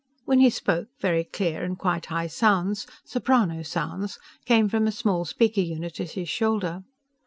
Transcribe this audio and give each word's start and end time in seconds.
When 0.25 0.39
he 0.39 0.49
spoke, 0.49 0.87
very 0.99 1.23
clear 1.23 1.63
and 1.63 1.77
quite 1.77 2.07
high 2.07 2.25
sounds 2.25 2.87
soprano 3.05 3.61
sounds 3.61 4.17
came 4.45 4.67
from 4.67 4.87
a 4.87 4.91
small 4.91 5.25
speaker 5.25 5.61
unit 5.61 5.99
at 5.99 6.13
his 6.13 6.27
shoulder. 6.27 6.81